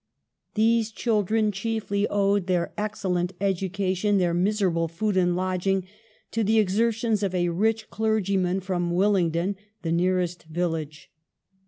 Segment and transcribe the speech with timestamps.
[0.55, 5.85] These children chiefly owed their excellent ed ucation, their miserable food and lodging,
[6.31, 11.11] to the exertions of a rich clergyman from Willingdon, the nearest village.